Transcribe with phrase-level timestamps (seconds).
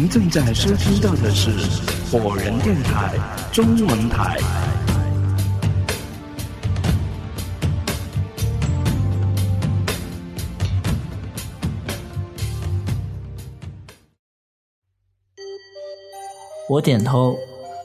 [0.00, 1.50] 您正在收听到的是
[2.10, 3.18] 火人电台
[3.52, 4.38] 中文台。
[16.66, 17.36] 我点头。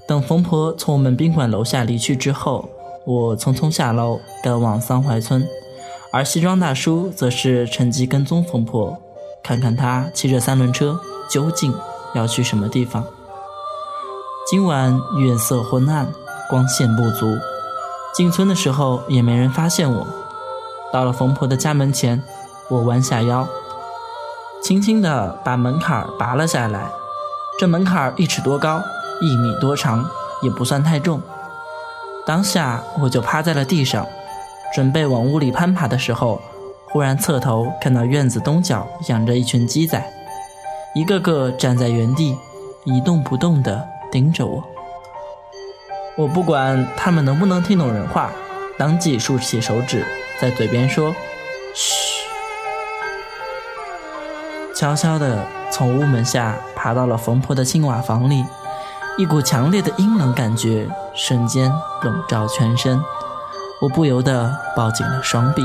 [0.07, 2.69] 等冯婆从我们宾馆楼下离去之后，
[3.05, 5.45] 我匆匆下楼赶往桑槐村，
[6.13, 8.97] 而西装大叔则是趁机跟踪冯婆，
[9.43, 10.97] 看看她骑着三轮车
[11.29, 11.73] 究竟
[12.15, 13.05] 要去什么地方。
[14.49, 16.11] 今晚月色昏暗，
[16.49, 17.37] 光线不足，
[18.15, 20.07] 进村的时候也没人发现我。
[20.91, 22.23] 到了冯婆的家门前，
[22.69, 23.47] 我弯下腰，
[24.63, 26.89] 轻轻地把门槛拔了下来。
[27.59, 28.81] 这门槛一尺多高。
[29.21, 30.05] 一米多长，
[30.41, 31.21] 也不算太重。
[32.25, 34.05] 当下我就趴在了地上，
[34.73, 36.41] 准备往屋里攀爬的时候，
[36.89, 40.05] 忽然侧头看到院子东角养着一群鸡仔，
[40.95, 42.37] 一个个站在原地，
[42.85, 44.63] 一动不动地盯着我。
[46.15, 48.31] 我不管他们能不能听懂人话，
[48.77, 50.05] 当即竖起手指
[50.39, 51.13] 在嘴边说
[51.75, 52.23] ：“嘘。”
[54.73, 58.45] 悄悄地从屋门下爬到了冯婆的青瓦房里。
[59.17, 61.69] 一股强烈的阴冷感觉瞬间
[62.03, 63.01] 笼罩全身，
[63.81, 65.61] 我不由得抱紧了双臂。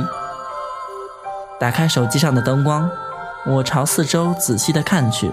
[1.61, 2.91] 打开手机上的灯光，
[3.47, 5.31] 我朝四周仔细的看去。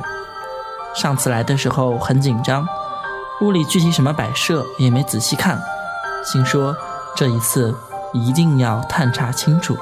[0.95, 2.65] 上次来的时候很紧张，
[3.41, 5.61] 屋里具体什么摆设也没仔细看，
[6.23, 6.75] 心说
[7.15, 7.75] 这一次
[8.13, 9.77] 一定要探查清楚。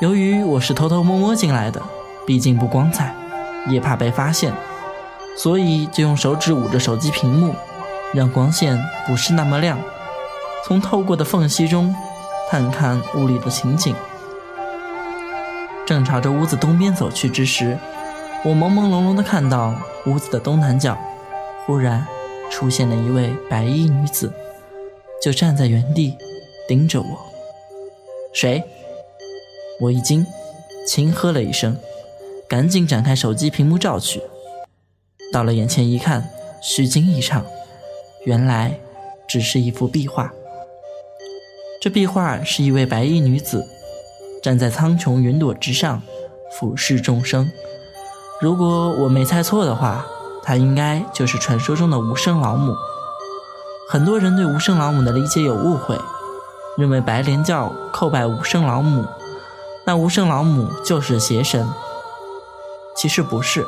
[0.00, 1.80] 由于我是偷偷摸摸进来的，
[2.26, 3.14] 毕竟不光彩，
[3.68, 4.52] 也怕被发现。
[5.36, 7.54] 所以就用手指捂着手机屏幕，
[8.12, 9.78] 让光线不是那么亮，
[10.66, 11.94] 从透过的缝隙中
[12.50, 13.94] 探看屋里的情景。
[15.92, 17.76] 正朝着屋子东边走去之时，
[18.46, 20.96] 我朦朦胧胧地看到屋子的东南角，
[21.66, 22.06] 忽然
[22.50, 24.32] 出现了一位白衣女子，
[25.22, 26.16] 就站在原地
[26.66, 27.06] 盯着我。
[28.32, 28.64] 谁？
[29.80, 30.24] 我一惊，
[30.88, 31.76] 轻喝了一声，
[32.48, 34.22] 赶紧展开手机屏幕照去。
[35.30, 36.26] 到了眼前一看，
[36.62, 37.44] 虚惊一场，
[38.24, 38.72] 原来
[39.28, 40.32] 只是一幅壁画。
[41.82, 43.68] 这壁画是一位白衣女子，
[44.42, 46.02] 站在苍穹云朵之上，
[46.58, 47.48] 俯视众生。
[48.40, 50.04] 如果我没猜错的话，
[50.42, 52.74] 她应该就是传说中的无声老母。
[53.88, 55.96] 很多人对无声老母的理解有误会，
[56.76, 59.04] 认为白莲教叩拜无声老母，
[59.86, 61.68] 那无声老母就是邪神。
[62.96, 63.64] 其实不是。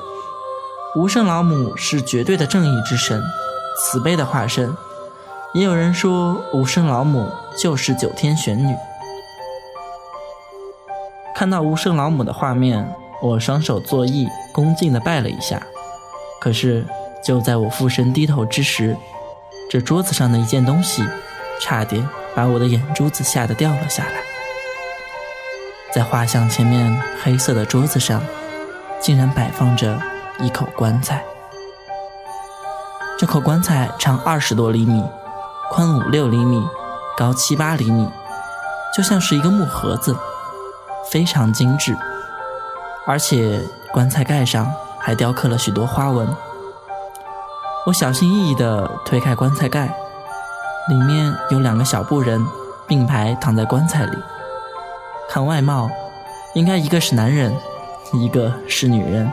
[0.97, 3.23] 无声老母是绝对的正义之神，
[3.79, 4.77] 慈悲的化身。
[5.53, 8.75] 也有人说，无声老母就是九天玄女。
[11.34, 12.89] 看到无声老母的画面，
[13.21, 15.61] 我双手作揖，恭敬地拜了一下。
[16.41, 16.87] 可是，
[17.25, 18.97] 就在我俯身低头之时，
[19.69, 21.05] 这桌子上的一件东西，
[21.61, 24.23] 差点把我的眼珠子吓得掉了下来。
[25.93, 28.23] 在画像前面黑色的桌子上，
[29.00, 30.00] 竟然摆放着。
[30.41, 31.25] 一口棺材，
[33.17, 35.00] 这口棺材长二十多厘米，
[35.71, 36.61] 宽五六厘米，
[37.17, 38.11] 高七八厘米，
[38.97, 40.17] 就像是一个木盒子，
[41.11, 41.97] 非常精致。
[43.07, 43.61] 而且
[43.93, 46.29] 棺材盖上还雕刻了许多花纹。
[47.87, 49.95] 我小心翼翼地推开棺材盖，
[50.89, 52.43] 里面有两个小布人
[52.87, 54.17] 并排躺在棺材里。
[55.29, 55.91] 看外貌，
[56.55, 57.55] 应该一个是男人，
[58.15, 59.31] 一个是女人。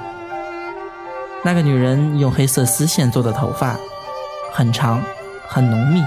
[1.44, 3.78] 那个女人用黑色丝线做的头发，
[4.54, 5.02] 很长，
[5.48, 6.04] 很浓密。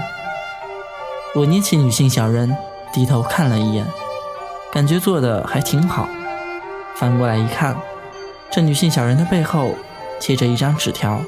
[1.33, 2.55] 我捏起女性小人，
[2.93, 3.85] 低头看了一眼，
[4.75, 6.09] 感觉做的还挺好。
[6.97, 7.77] 翻过来一看，
[8.51, 9.73] 这女性小人的背后
[10.19, 11.21] 贴着一张纸条，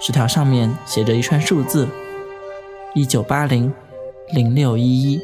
[0.00, 1.86] 纸条上面写着一串数字：
[2.92, 3.72] 一九八零
[4.32, 5.20] 零六一一。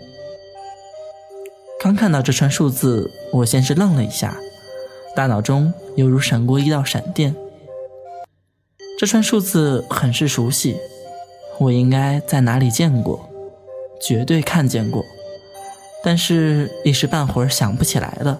[1.80, 4.36] 刚看到这串数字，我先是愣了一下，
[5.16, 7.34] 大脑中犹如闪过一道闪电。
[9.00, 10.76] 这串数字很是熟悉，
[11.58, 13.28] 我应该在哪里见过，
[14.00, 15.04] 绝对看见过，
[16.02, 18.38] 但是一时半会儿想不起来了。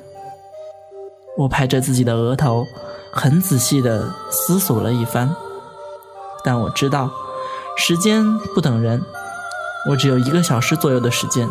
[1.39, 2.67] 我拍着自己的额头，
[3.13, 5.35] 很仔细地思索了一番，
[6.45, 7.11] 但我知道
[7.77, 9.03] 时间不等人，
[9.89, 11.49] 我只有一个小时左右的时间。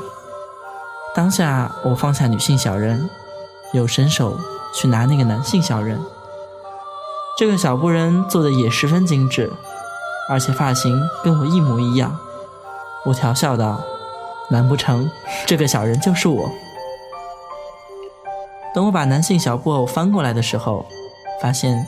[1.16, 3.10] 当下，我放下女性小人，
[3.74, 4.38] 又伸手
[4.74, 6.00] 去拿那个男性小人。
[7.38, 9.52] 这个小布人做的也十分精致，
[10.30, 12.20] 而且发型跟我一模一样。
[13.06, 13.82] 我调笑道
[14.52, 15.10] ：“难不成
[15.48, 16.52] 这个小人就是我？”
[18.74, 20.86] 等我把男性小布偶翻过来的时候，
[21.42, 21.86] 发现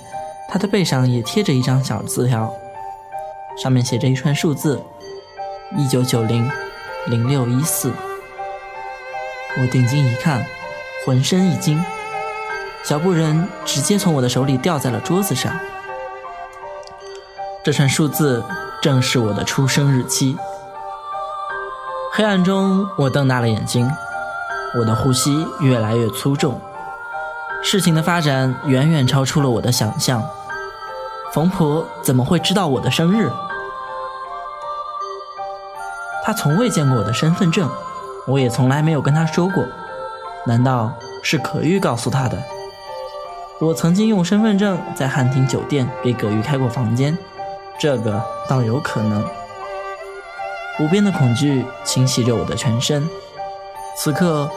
[0.50, 2.52] 他的背上也贴着一张小字条，
[3.62, 4.82] 上面写着一串数字：
[5.78, 6.50] 一九九零
[7.08, 7.94] 零六一四。
[9.56, 10.44] 我定睛一看，
[11.06, 11.82] 浑身一惊，
[12.84, 15.58] 小布人直接从我的手里掉在了桌子上。
[17.64, 18.44] 这串数字
[18.82, 20.38] 正是我的出生日期。
[22.16, 23.90] 黑暗中，我瞪大了眼睛，
[24.78, 26.62] 我的呼吸越来越粗重。
[27.64, 30.24] 事情的发展远远超出了我的想象。
[31.34, 33.32] 冯婆怎么会知道我的生日？
[36.24, 37.68] 她从未见过我的身份证，
[38.28, 39.66] 我也从来没有跟她说过。
[40.46, 40.94] 难道
[41.24, 42.38] 是葛玉告诉她的？
[43.60, 47.18] 我曾经用身份证在汉庭酒店给葛玉开过房间，
[47.80, 49.26] 这个倒有可能。
[50.80, 53.08] 无边的恐惧侵袭着我的全身，
[53.96, 54.50] 此刻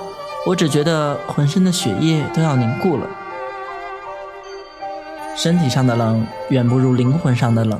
[0.46, 3.06] 我只觉得浑身的血液都要凝固了。
[5.36, 7.78] 身体上的冷远不如灵魂上的冷。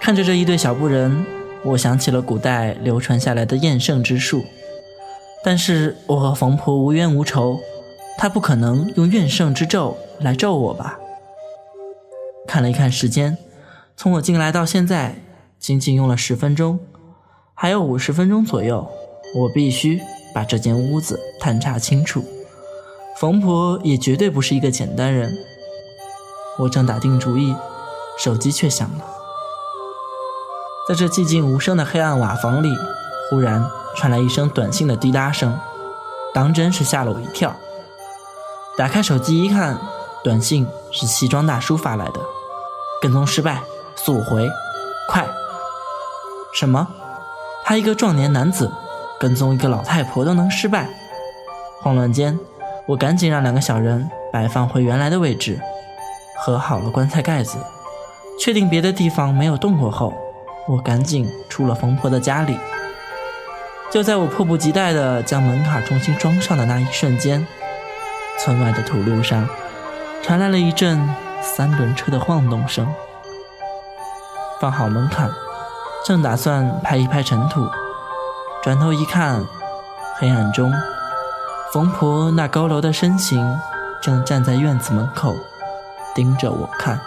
[0.00, 1.26] 看着这一对小布人，
[1.62, 4.42] 我想起了古代流传下来的厌胜之术。
[5.44, 7.60] 但是我和冯婆无冤无仇，
[8.16, 10.98] 她不可能用怨胜之咒来咒我吧？
[12.48, 13.36] 看了一看时间，
[13.96, 15.16] 从我进来到现在。
[15.66, 16.78] 仅仅用了十分钟，
[17.52, 18.88] 还有五十分钟左右，
[19.34, 20.00] 我必须
[20.32, 22.24] 把这间屋子探查清楚。
[23.18, 25.28] 冯婆也绝对不是一个简单人。
[26.60, 27.52] 我正打定主意，
[28.16, 29.04] 手机却响了。
[30.88, 32.72] 在这寂静无声的黑暗瓦房里，
[33.28, 35.58] 忽然传来一声短信的滴答声，
[36.32, 37.52] 当真是吓了我一跳。
[38.78, 39.76] 打开手机一看，
[40.22, 42.20] 短信是西装大叔发来的
[43.02, 43.64] ：“跟踪失败，
[43.96, 44.48] 速回，
[45.08, 45.26] 快！”
[46.58, 46.88] 什么？
[47.66, 48.72] 他一个壮年男子
[49.20, 50.88] 跟踪一个老太婆都能失败？
[51.82, 52.38] 慌乱间，
[52.86, 55.60] 我赶紧让两个小人摆放回原来的位置，
[56.38, 57.58] 合好了棺材盖子，
[58.40, 60.14] 确定别的地方没有动过后，
[60.66, 62.58] 我赶紧出了冯婆的家里。
[63.90, 67.46] 就在我迫不及待地将门卡重新装上的那一瞬间，
[68.38, 69.46] 村外的土路上
[70.22, 71.06] 传来了一阵
[71.42, 72.90] 三轮车的晃动声。
[74.58, 75.30] 放好门槛。
[76.06, 77.66] 正打算拍一拍尘土，
[78.62, 79.44] 转头一看，
[80.20, 80.72] 黑暗中，
[81.72, 83.58] 冯婆那佝偻的身形
[84.00, 85.34] 正站在院子门口，
[86.14, 87.00] 盯着我看。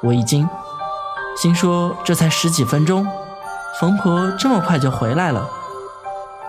[0.00, 0.48] 我一惊，
[1.42, 3.04] 心说这才十几分钟，
[3.80, 5.44] 冯婆这么快就回来了，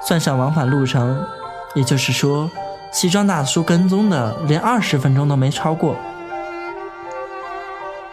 [0.07, 1.25] 算上往返路程，
[1.73, 2.47] 也就是说，
[2.93, 5.95] 西装大叔跟踪的连二十分钟都没超过。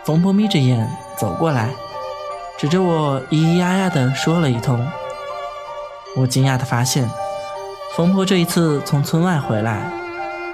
[0.06, 1.74] 冯婆眯着眼走过来。
[2.58, 4.84] 指着我咿咿呀呀地说了一通，
[6.16, 7.08] 我惊讶地发现，
[7.94, 9.88] 冯婆这一次从村外回来，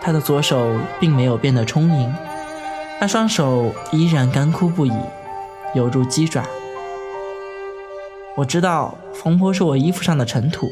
[0.02, 2.14] 她的左手并没有变得充盈，
[3.00, 4.92] 那双手依然干枯不已，
[5.72, 6.44] 犹如鸡爪。
[8.36, 10.70] 我知道冯婆是我衣服上的尘土，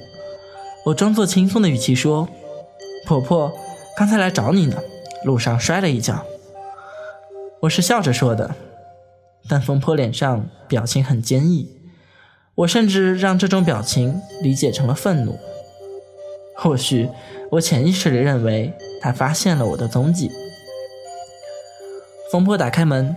[0.85, 2.29] 我装作轻松的语气说
[3.09, 3.51] ：“婆婆，
[3.97, 4.77] 刚才来找你呢，
[5.25, 6.23] 路上摔了一跤。”
[7.61, 8.55] 我是笑着说的。
[9.49, 11.69] 但冯婆脸上表情很坚毅，
[12.55, 15.39] 我甚至让这种表情理解成了愤怒。
[16.57, 17.09] 或许
[17.51, 20.31] 我潜意识里认为他发现了我的踪迹。
[22.31, 23.15] 冯婆打开门，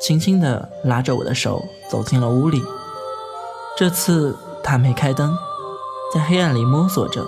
[0.00, 2.62] 轻轻地拉着我的手走进了屋里。
[3.78, 5.34] 这次她没开灯，
[6.12, 7.26] 在黑暗里摸索着。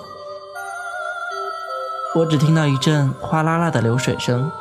[2.15, 4.51] 我只听到一阵哗啦啦的流水声，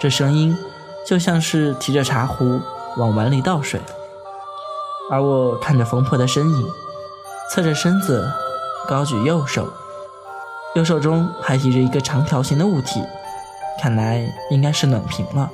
[0.00, 0.56] 这声音
[1.06, 2.60] 就像是提着茶壶。
[2.98, 3.80] 往碗里倒水，
[5.10, 6.68] 而我看着冯婆的身影，
[7.50, 8.30] 侧着身子，
[8.86, 9.66] 高举右手，
[10.74, 13.02] 右手中还提着一个长条形的物体，
[13.80, 15.50] 看来应该是暖瓶了。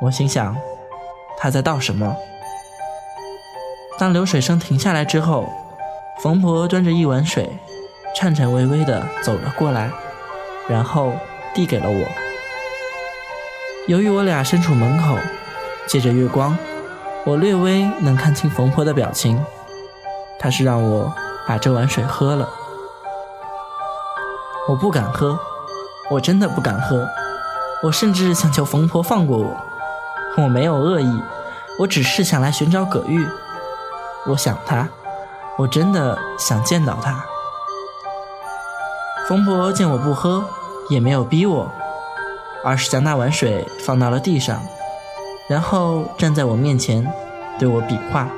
[0.00, 0.56] 我心想，
[1.38, 2.16] 他在倒什么？
[3.96, 5.48] 当流水声停下来之后，
[6.22, 7.56] 冯婆端着一碗水，
[8.16, 9.92] 颤颤巍巍地走了过来，
[10.66, 11.12] 然后
[11.54, 12.08] 递给了我。
[13.86, 15.16] 由于我俩身处门口。
[15.86, 16.56] 借着月光，
[17.24, 19.42] 我略微能看清冯婆的表情。
[20.38, 21.12] 她是让我
[21.46, 22.48] 把这碗水喝了。
[24.68, 25.38] 我不敢喝，
[26.10, 27.08] 我真的不敢喝。
[27.82, 29.56] 我甚至想求冯婆放过我。
[30.36, 31.22] 我没有恶意，
[31.78, 33.26] 我只是想来寻找葛玉。
[34.26, 34.88] 我想他，
[35.58, 37.24] 我真的想见到他。
[39.28, 40.44] 冯婆见我不喝，
[40.88, 41.70] 也没有逼我，
[42.64, 44.62] 而是将那碗水放到了地上。
[45.50, 47.04] 然后站在我面前，
[47.58, 48.28] 对我比划。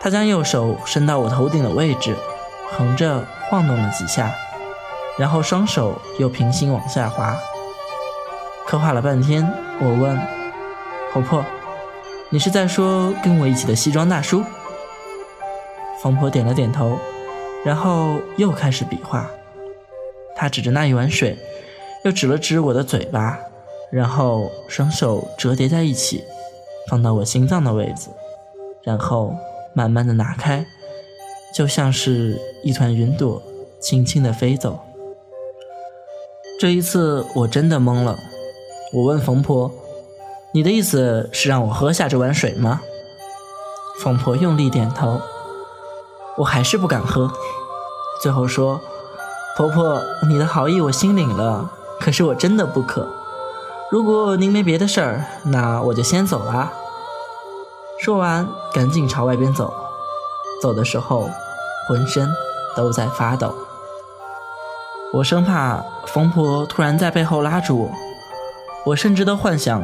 [0.00, 2.16] 他将右手伸到我头顶的位置，
[2.72, 4.34] 横着晃动了几下，
[5.16, 7.36] 然后双手又平行往下滑。
[8.66, 10.20] 刻画了半天，我问
[11.12, 11.44] 婆婆
[12.30, 14.42] ：“你是在说跟我一起的西装大叔？”
[16.02, 16.98] 冯婆点了点头，
[17.64, 19.30] 然后又开始比划。
[20.34, 21.38] 她指着那一碗水，
[22.04, 23.38] 又指了指我的嘴巴，
[23.90, 26.24] 然后双手折叠在一起，
[26.90, 28.08] 放到我心脏的位置，
[28.82, 29.34] 然后
[29.74, 30.66] 慢慢的拿开，
[31.54, 33.42] 就像是一团云朵
[33.80, 34.80] 轻轻的飞走。
[36.58, 38.18] 这一次我真的懵了，
[38.92, 39.70] 我问冯婆
[40.52, 42.80] ：“你的意思是让我喝下这碗水吗？”
[44.00, 45.20] 冯婆用力点头。
[46.38, 47.30] 我还是不敢喝，
[48.22, 48.78] 最后说
[49.56, 53.08] ：“婆婆，你的好意我心领了，可是我真的不渴。
[53.90, 56.72] 如果您没别的事儿，那我就先走了。”
[58.00, 59.72] 说完，赶紧朝外边走。
[60.60, 61.28] 走的时候，
[61.88, 62.28] 浑身
[62.76, 63.54] 都在发抖。
[65.12, 67.90] 我生怕冯婆突然在背后拉住我，
[68.86, 69.82] 我甚至都幻想，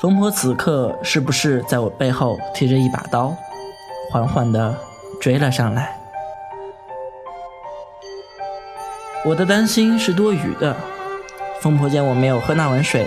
[0.00, 3.34] 冯婆此刻是不是在我背后提着一把刀，
[4.10, 4.74] 缓缓的。
[5.20, 5.96] 追了上来，
[9.24, 10.76] 我的担心是多余的。
[11.62, 13.06] 疯婆见我没有喝那碗水，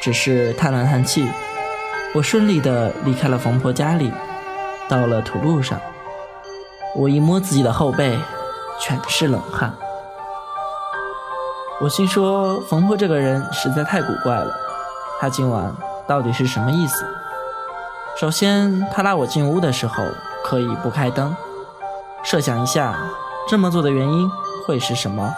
[0.00, 1.28] 只是叹了叹气。
[2.14, 4.12] 我顺利的离开了冯婆家里，
[4.88, 5.78] 到了土路上。
[6.94, 8.18] 我一摸自己的后背，
[8.80, 9.74] 全是冷汗。
[11.78, 14.54] 我心说，冯婆这个人实在太古怪了。
[15.20, 15.74] 她今晚
[16.06, 17.04] 到底是什么意思？
[18.18, 20.02] 首先，她拉我进屋的时候
[20.42, 21.36] 可以不开灯。
[22.24, 22.96] 设想一下，
[23.46, 24.30] 这么做的原因
[24.66, 25.34] 会是什么？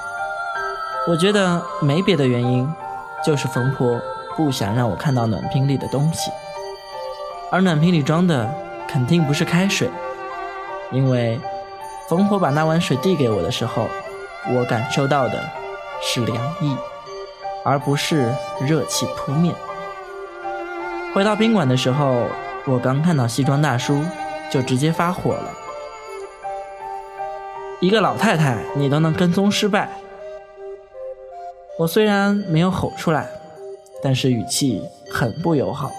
[1.09, 2.73] 我觉得没别的原因，
[3.27, 4.01] 就是冯婆
[4.39, 6.31] 不想让我看到暖瓶里的东西，
[7.51, 8.49] 而暖瓶里装的
[8.87, 9.91] 肯定不是开水，
[10.93, 11.41] 因为
[12.09, 13.89] 冯婆把那碗水递给我的时候，
[14.55, 15.45] 我感受到的
[16.01, 16.77] 是凉意，
[17.65, 19.53] 而不是热气扑面。
[21.13, 22.29] 回到宾馆的时候，
[22.65, 24.05] 我刚看到西装大叔，
[24.53, 25.53] 就直接发火了。
[27.81, 29.89] 一个老太太，你都能跟踪失败。
[31.77, 33.29] 我虽然没有吼出来，
[34.03, 35.91] 但是语气很不友好。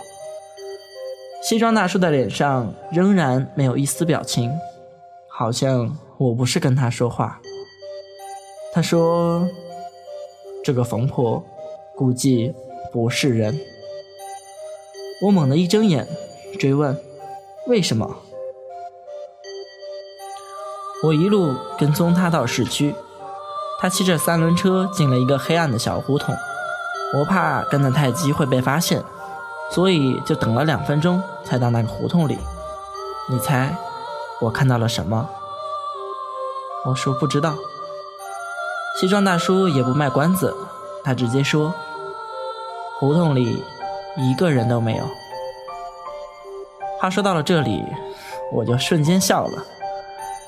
[1.42, 4.52] 西装大叔的脸上仍然没有一丝表情，
[5.28, 7.40] 好像我不是跟他说话。
[8.74, 9.48] 他说
[10.64, 11.44] ：“这个冯婆
[11.96, 12.54] 估计
[12.92, 13.58] 不是人。”
[15.26, 16.08] 我猛地一睁眼，
[16.60, 16.96] 追问
[17.68, 18.18] ：“为什么？”
[21.04, 22.94] 我一路跟踪他到市区，
[23.80, 26.36] 他骑着三轮车进了一个黑暗的小胡同。
[27.18, 29.04] 我怕跟得太急会被发现，
[29.72, 32.38] 所以就等了两分钟才到那个胡同里。
[33.30, 33.76] 你猜
[34.40, 35.28] 我看到了什么？
[36.86, 37.56] 我说不知道。
[39.00, 40.56] 西装大叔也不卖关子，
[41.04, 41.74] 他直接说：
[43.00, 43.64] 胡同里
[44.18, 45.04] 一个人都没有。
[47.00, 47.84] 话说到了这里，
[48.52, 49.64] 我就瞬间笑了。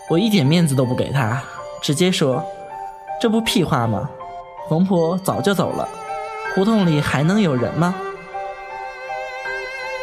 [0.09, 1.41] 我一点面子都不给他，
[1.81, 2.43] 直接说
[3.21, 4.09] ：“这不屁话吗？
[4.69, 5.87] 冯婆早就走了，
[6.53, 7.95] 胡同里还能有人吗？”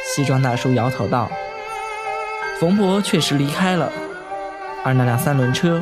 [0.04, 1.28] 西装大叔摇头道
[2.58, 3.92] ：“冯博确实离开了，
[4.84, 5.80] 而那辆三轮车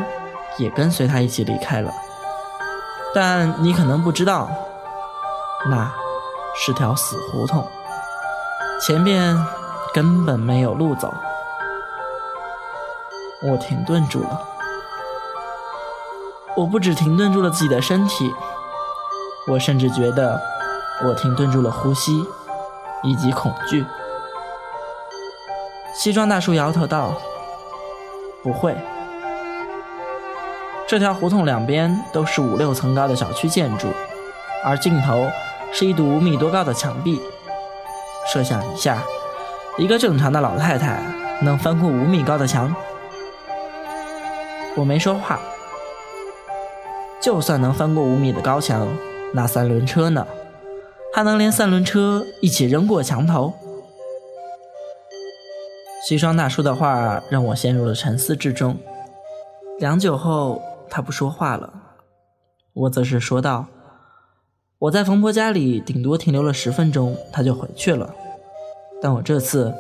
[0.58, 1.92] 也跟随他一起离开了。
[3.14, 4.50] 但你可能不知道，
[5.70, 5.90] 那
[6.54, 7.66] 是条死胡同，
[8.80, 9.36] 前面
[9.94, 11.14] 根本没有路走。”
[13.42, 14.40] 我停顿住了，
[16.56, 18.34] 我不止停顿住了自己的身体，
[19.46, 20.40] 我甚至觉得
[21.04, 22.24] 我停顿住了呼吸，
[23.02, 23.84] 以及恐惧。
[25.94, 27.12] 西装大叔摇头道
[28.42, 28.76] ：“不会，
[30.86, 33.88] 这条胡同两边都是五六层高的小区建筑，
[34.64, 35.26] 而尽头
[35.72, 37.20] 是一堵五米多高的墙壁。
[38.32, 39.02] 设想一下，
[39.78, 41.02] 一个正常的老太太
[41.42, 42.74] 能翻过五米高的墙？”
[44.76, 45.38] 我没说话。
[47.20, 48.86] 就算能翻过五米的高墙，
[49.32, 50.26] 那三轮车呢？
[51.16, 53.54] 还能连三轮车一起扔过墙头？
[56.06, 58.76] 西装大叔的话让我陷入了沉思之中。
[59.78, 61.72] 良久后，他不说话了。
[62.74, 63.64] 我则是说道
[64.78, 68.14] ：“我在冯婆家里顶多停留了十分钟，他就回去了。
[69.00, 69.72] 但我这次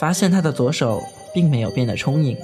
[0.00, 1.00] 发现他的左手
[1.32, 2.36] 并没有变得充盈。”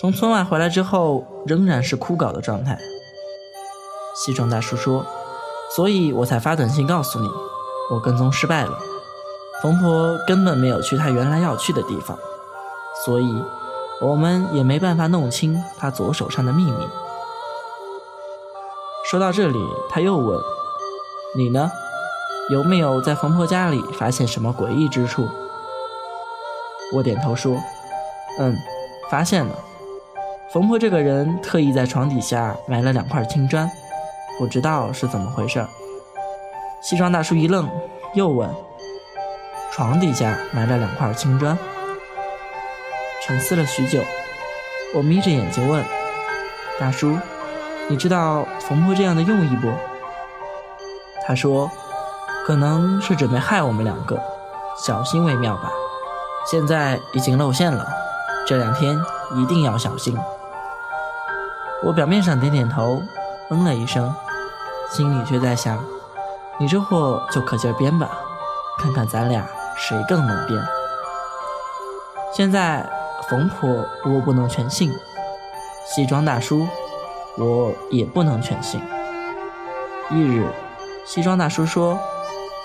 [0.00, 2.76] 从村外回来之后，仍然是枯槁的状态。
[4.16, 5.06] 西装大叔说
[5.74, 7.28] ：“所以我才发短信告诉你，
[7.90, 8.78] 我跟踪失败了。
[9.62, 12.18] 冯婆根本没有去她原来要去的地方，
[13.04, 13.42] 所以
[14.00, 16.88] 我们也没办法弄清她左手上的秘密。”
[19.10, 19.58] 说到这里，
[19.90, 20.40] 他又问
[21.36, 21.70] ：“你呢？
[22.50, 25.28] 有没有在冯婆家里发现什么诡异之处？
[26.94, 27.56] 我点头说
[28.38, 28.56] ：“嗯，
[29.10, 29.54] 发现了。
[30.52, 33.70] 冯婆这个人特意在床底下埋了两块青砖，
[34.38, 35.66] 不知道是怎么回事。”
[36.82, 37.68] 西装大叔一愣，
[38.14, 38.48] 又问
[39.72, 41.56] ：“床底下埋了两块青砖？”
[43.24, 44.00] 沉思了许久，
[44.94, 45.82] 我眯着眼睛问
[46.78, 47.18] ：“大叔，
[47.88, 49.68] 你知道冯婆这样的用意不？”
[51.26, 51.70] 他说
[52.46, 54.20] ：“可能是准备害我们两个，
[54.76, 55.72] 小心为妙吧。
[56.50, 57.88] 现在已经露馅了，
[58.46, 58.94] 这两天
[59.36, 60.14] 一定要小心。”
[61.82, 63.00] 我表面上点点头，
[63.50, 64.14] 嗯了一声，
[64.90, 65.84] 心里却在想
[66.58, 68.10] ：“你这货就可劲编吧，
[68.78, 70.60] 看看咱俩谁更能编。”
[72.32, 72.88] 现在
[73.28, 74.92] 冯婆我不能全信，
[75.86, 76.66] 西装大叔
[77.36, 78.80] 我也不能全信。
[80.10, 80.46] 一日。
[81.06, 81.98] 西装大叔说：“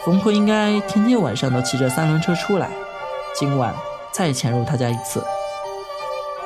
[0.06, 2.70] 冯婆应该天天晚上都骑着三轮车出来，
[3.36, 3.74] 今晚
[4.12, 5.22] 再潜入他家一次。”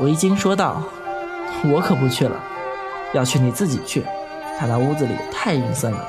[0.02, 0.82] 我一惊说道
[1.72, 2.36] ：“我可不去了，
[3.14, 4.04] 要去你自己去，
[4.58, 6.08] 他那屋子里太阴森了。”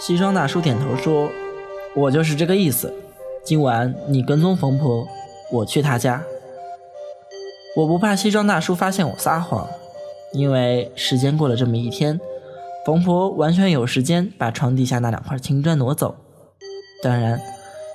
[0.00, 1.30] 西装大叔点头说
[1.96, 2.92] ：“我就是这个意思。
[3.44, 5.06] 今晚你跟踪冯婆，
[5.52, 6.22] 我去他家。
[7.76, 9.66] 我不怕西装大叔发现我撒谎，
[10.32, 12.20] 因为时间过了这么一天。”
[12.86, 16.14] 冯婆完全有时间把床底下那两块青砖挪走。
[17.02, 17.40] 当然，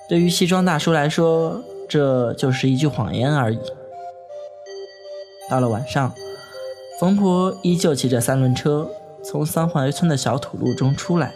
[0.10, 3.60] 对于西装大叔来说，这就是一句谎言而已。
[5.50, 6.14] 到了晚上，
[7.02, 8.88] 冯婆依旧骑着三轮车
[9.24, 11.34] 从三槐村的小土路中出来。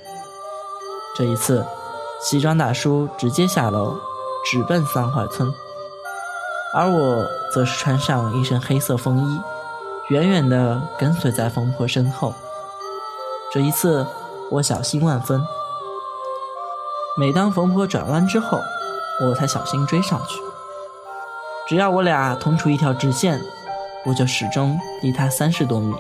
[1.16, 1.66] 这一次，
[2.22, 3.98] 西装大叔直接下楼，
[4.46, 5.52] 直奔三槐村，
[6.76, 9.42] 而我则是穿上一身黑色风衣，
[10.10, 12.36] 远远地跟随在冯婆身后。
[13.52, 14.06] 这一次，
[14.52, 15.42] 我小心万分。
[17.18, 18.62] 每当冯婆转弯之后，
[19.24, 20.40] 我才小心追上去。
[21.68, 23.42] 只要我俩同处一条直线，
[24.06, 25.94] 我就始终离他三十多米。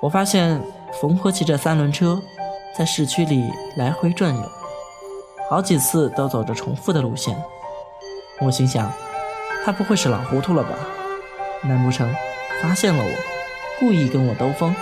[0.00, 0.60] 我发现
[1.00, 2.20] 冯婆骑着三轮车
[2.76, 4.42] 在市区里来回转悠，
[5.48, 7.36] 好几次都走着重复的路线。
[8.40, 8.92] 我心想，
[9.64, 10.70] 她不会是老糊涂了吧？
[11.62, 12.14] 难不成
[12.62, 13.10] 发现了我，
[13.80, 14.74] 故意跟我兜风？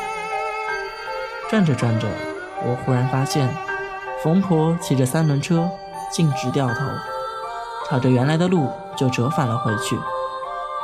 [1.49, 2.09] 转着转着，
[2.67, 3.49] 我忽然发现，
[4.23, 5.71] 冯婆骑着三轮车
[6.11, 6.81] 径直掉头，
[7.89, 9.97] 朝着原来的路就折返了回去。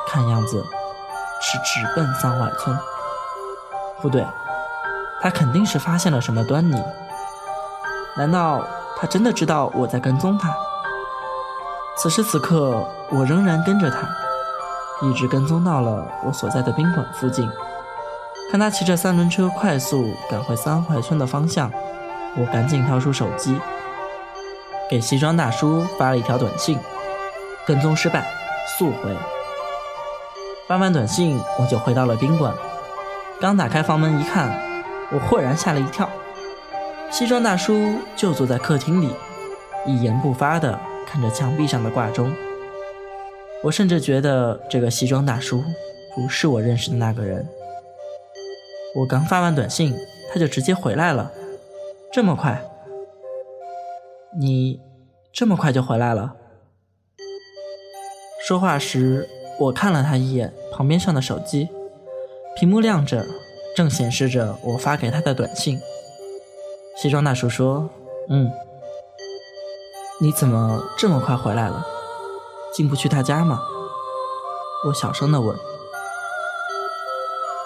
[0.07, 0.65] 看样子
[1.41, 2.77] 是直奔桑槐村。
[4.01, 4.27] 不对，
[5.21, 6.83] 他肯定是发现了什么端倪。
[8.17, 8.65] 难道
[8.99, 10.55] 他真的知道我在跟踪他？
[11.97, 14.09] 此时此刻，我仍然跟着他，
[15.07, 17.51] 一直跟踪到了我所在的宾馆附近。
[18.51, 21.71] 看他骑着三轮车快速赶回三槐村的方向，
[22.37, 23.61] 我赶紧掏出手机，
[24.89, 26.79] 给西装大叔发了一条短信
[27.67, 28.27] ：“跟踪失败，
[28.79, 29.17] 速回。”
[30.71, 32.55] 发完短信，我就回到了宾馆。
[33.41, 34.57] 刚打开房门一看，
[35.11, 36.09] 我豁然吓了一跳，
[37.11, 39.13] 西装大叔就坐在客厅里，
[39.85, 40.79] 一言不发地
[41.09, 42.33] 看着墙壁上的挂钟。
[43.65, 45.61] 我甚至觉得这个西装大叔
[46.15, 47.45] 不是我认识的那个人。
[48.95, 49.93] 我刚发完短信，
[50.33, 51.33] 他就直接回来了，
[52.13, 52.63] 这么快？
[54.39, 54.81] 你
[55.33, 56.37] 这么快就回来了？
[58.47, 59.29] 说话时，
[59.61, 61.69] 我看了他一眼旁边上的手机，
[62.57, 63.27] 屏幕亮着，
[63.77, 65.79] 正显示着我发给他的短信。
[66.97, 67.91] 西装大叔说
[68.31, 68.51] ：“嗯，
[70.19, 71.87] 你怎么这么快回来了？
[72.73, 73.61] 进不去他家吗？”
[74.89, 75.55] 我小声的问。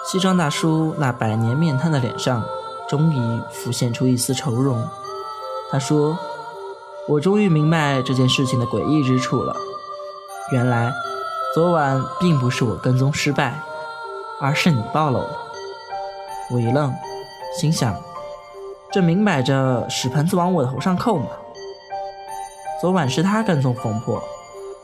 [0.05, 2.43] 西装大叔那百年面瘫的脸上，
[2.89, 4.85] 终于浮现出一丝愁容。
[5.71, 6.17] 他说
[7.07, 9.55] ：“我终于明白这件事情的诡异之处了。
[10.51, 10.93] 原来，
[11.55, 13.57] 昨晚并不是我跟踪失败，
[14.41, 15.29] 而是你暴露了。”
[16.51, 16.93] 我一愣，
[17.57, 17.95] 心想：
[18.91, 21.27] 这明摆着屎盆子往我头上扣嘛！
[22.81, 24.21] 昨晚是他跟踪冯婆，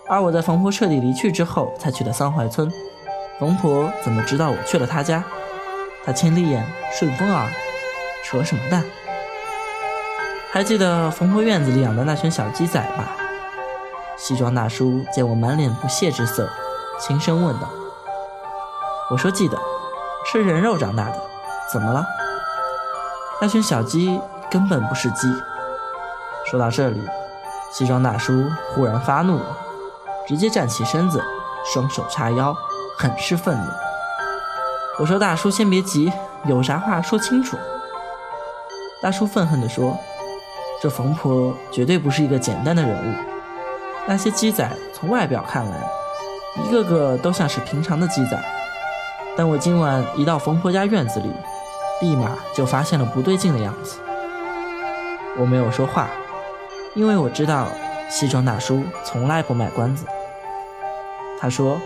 [0.07, 2.71] 而我在冯婆彻底离去之后才去的桑槐村。
[3.37, 5.21] 冯婆怎么知道我去了她家？
[6.05, 6.65] 她千里眼、
[6.97, 7.51] 顺风耳，
[8.23, 8.81] 扯什么淡？
[10.53, 13.17] 还记得冯婆院子里养的那群小鸡仔吧？
[14.23, 16.47] 西装大叔见我满脸不屑之色，
[16.99, 17.67] 轻声问道
[19.09, 19.57] ：“我说记得，
[20.27, 21.19] 吃人肉长大的，
[21.73, 22.05] 怎么了？
[23.41, 25.27] 那群小鸡根本不是鸡。”
[26.45, 27.01] 说到这里，
[27.71, 29.57] 西装大叔忽然发怒了，
[30.27, 31.19] 直接站起身子，
[31.73, 32.55] 双手叉腰。
[32.95, 33.71] 很是愤怒。
[34.99, 36.13] 我说：“大叔，先别急，
[36.45, 37.57] 有啥话说清楚。”
[39.01, 39.97] 大叔愤恨地说
[40.79, 43.30] ：“这冯婆绝对不是一个简单的人物。
[44.07, 45.77] 那些鸡仔从外表看来，
[46.65, 48.37] 一个个都像是平常的鸡仔，
[49.37, 51.29] 但我今晚一到冯婆家院子里，
[52.01, 53.99] 立马就发现了不对劲的样子。
[55.37, 56.09] 我没有说话，
[56.93, 57.67] 因为我知道
[58.09, 60.05] 西装大叔从来不卖关子。
[61.39, 61.79] 他说：“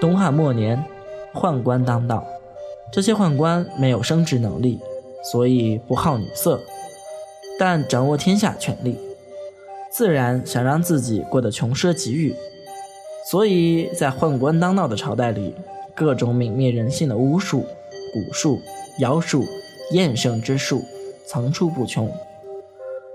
[0.00, 0.84] 东汉末年，
[1.32, 2.24] 宦官当道，
[2.92, 4.80] 这些宦官没有生殖能力，
[5.32, 6.60] 所以不好女色，
[7.58, 8.98] 但掌握天下权力。”
[9.96, 12.34] 自然想让自己过得穷奢极欲，
[13.30, 15.54] 所以在宦官当道的朝代里，
[15.94, 17.64] 各种泯灭人性的巫术、
[18.12, 18.60] 蛊术、
[18.98, 19.44] 妖术、
[19.92, 20.82] 厌胜之术
[21.28, 22.12] 层出不穷。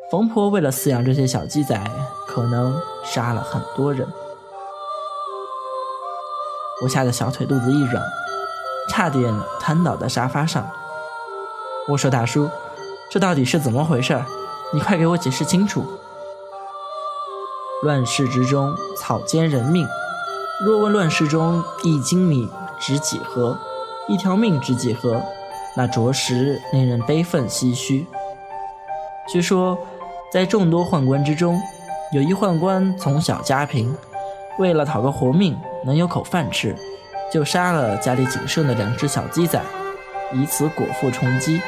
[0.10, 1.78] 冯婆为了饲养这些小鸡仔，
[2.26, 4.08] 可能杀了很多人。
[6.82, 8.02] 我吓得小腿肚子一软，
[8.90, 10.66] 差点瘫倒在沙发上。
[11.90, 12.50] 我说：“大叔，
[13.12, 14.18] 这到底是怎么回事？
[14.74, 15.84] 你快给我解释清楚。”
[17.82, 19.88] 乱世之中，草菅人命。
[20.66, 23.58] 若问乱世中一斤米值几何，
[24.10, 25.22] 一条命值几何，
[25.78, 28.06] 那着实令人悲愤唏嘘。
[29.30, 29.78] 据说，
[30.30, 31.58] 在众多宦官之中，
[32.12, 33.96] 有一宦官从小家贫，
[34.58, 36.76] 为了讨个活命，能有口饭吃，
[37.32, 39.58] 就杀了家里仅剩的两只小鸡仔，
[40.34, 41.62] 以此果腹充饥。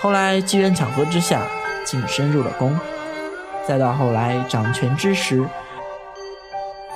[0.00, 1.42] 后来机缘巧合之下，
[1.84, 2.78] 竟升入了宫。
[3.68, 5.46] 再到后来掌权之时，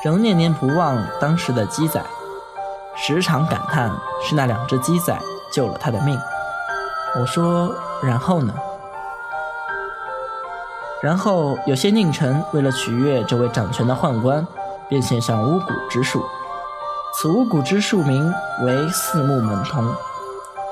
[0.03, 2.03] 仍念念不忘当时的鸡仔，
[2.97, 3.91] 时常感叹
[4.23, 5.15] 是那两只鸡仔
[5.53, 6.19] 救了他的命。
[7.21, 7.71] 我说，
[8.03, 8.55] 然后呢？
[11.03, 14.47] 然后有些佞臣为了取悦这位掌权的宦官，
[14.89, 16.25] 便献上巫蛊之术。
[17.15, 18.33] 此巫蛊之术名
[18.63, 19.95] 为四目门童，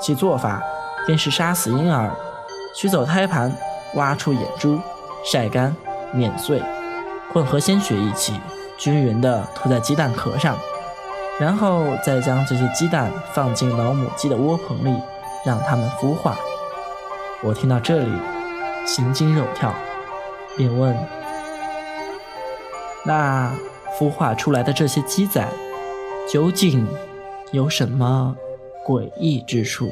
[0.01, 0.63] 其做法
[1.05, 2.09] 便是杀死婴儿，
[2.75, 3.55] 取走胎盘，
[3.93, 4.79] 挖出眼珠，
[5.23, 5.75] 晒干。
[6.13, 6.61] 碾碎，
[7.31, 8.33] 混合鲜血一起，
[8.77, 10.57] 均匀地涂在鸡蛋壳上，
[11.39, 14.93] 然后再将这些鸡蛋放进老母鸡的窝棚里，
[15.45, 16.35] 让它们孵化。
[17.43, 18.11] 我听到这里，
[18.85, 19.73] 心惊肉跳，
[20.57, 20.95] 便问
[23.05, 23.51] ：“那
[23.97, 25.47] 孵化出来的这些鸡仔，
[26.29, 26.87] 究竟
[27.51, 28.35] 有什么
[28.85, 29.91] 诡异之处？”